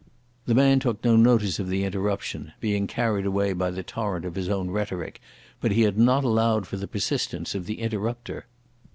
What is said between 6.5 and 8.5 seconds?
for the persistence of the interrupter.